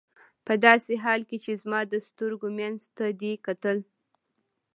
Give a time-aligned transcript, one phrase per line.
[0.45, 3.77] په داسې حال کې چې زما د سترګو منځ ته دې کتل.